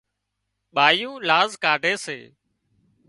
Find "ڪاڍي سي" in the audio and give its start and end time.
1.63-2.19